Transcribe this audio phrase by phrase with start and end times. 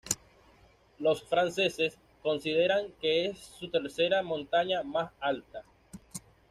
[0.97, 5.63] Los franceses consideran que es su tercera montaña más alta.